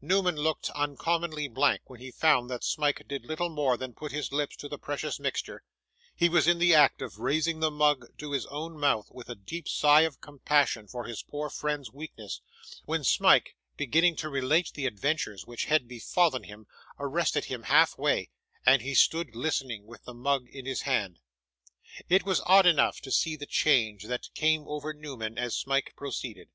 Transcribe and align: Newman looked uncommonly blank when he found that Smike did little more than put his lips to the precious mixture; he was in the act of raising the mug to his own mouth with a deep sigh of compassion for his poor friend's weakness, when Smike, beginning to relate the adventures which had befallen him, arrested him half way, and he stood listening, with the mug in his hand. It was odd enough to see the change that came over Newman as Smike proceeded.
Newman 0.00 0.36
looked 0.36 0.70
uncommonly 0.70 1.46
blank 1.46 1.90
when 1.90 2.00
he 2.00 2.10
found 2.10 2.48
that 2.48 2.64
Smike 2.64 3.02
did 3.06 3.26
little 3.26 3.50
more 3.50 3.76
than 3.76 3.92
put 3.92 4.12
his 4.12 4.32
lips 4.32 4.56
to 4.56 4.66
the 4.66 4.78
precious 4.78 5.20
mixture; 5.20 5.62
he 6.16 6.26
was 6.26 6.48
in 6.48 6.58
the 6.58 6.72
act 6.74 7.02
of 7.02 7.18
raising 7.18 7.60
the 7.60 7.70
mug 7.70 8.06
to 8.16 8.32
his 8.32 8.46
own 8.46 8.80
mouth 8.80 9.10
with 9.10 9.28
a 9.28 9.34
deep 9.34 9.68
sigh 9.68 10.00
of 10.00 10.22
compassion 10.22 10.88
for 10.88 11.04
his 11.04 11.22
poor 11.22 11.50
friend's 11.50 11.92
weakness, 11.92 12.40
when 12.86 13.04
Smike, 13.04 13.56
beginning 13.76 14.16
to 14.16 14.30
relate 14.30 14.70
the 14.72 14.86
adventures 14.86 15.46
which 15.46 15.66
had 15.66 15.86
befallen 15.86 16.44
him, 16.44 16.66
arrested 16.98 17.44
him 17.44 17.64
half 17.64 17.98
way, 17.98 18.30
and 18.64 18.80
he 18.80 18.94
stood 18.94 19.36
listening, 19.36 19.84
with 19.84 20.04
the 20.04 20.14
mug 20.14 20.48
in 20.48 20.64
his 20.64 20.80
hand. 20.88 21.18
It 22.08 22.24
was 22.24 22.40
odd 22.46 22.64
enough 22.64 23.02
to 23.02 23.10
see 23.10 23.36
the 23.36 23.44
change 23.44 24.04
that 24.04 24.30
came 24.32 24.66
over 24.66 24.94
Newman 24.94 25.36
as 25.36 25.54
Smike 25.54 25.92
proceeded. 25.94 26.48